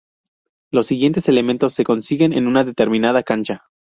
Los 0.71 0.87
siguientes 0.87 1.29
elementos 1.29 1.75
se 1.75 1.83
consiguen 1.83 2.33
en 2.33 2.47
una 2.47 2.63
determinada 2.63 3.21
cancha. 3.21 3.65